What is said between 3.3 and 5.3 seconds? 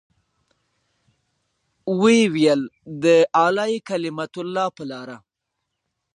اعلاى کلمة الله په لاره.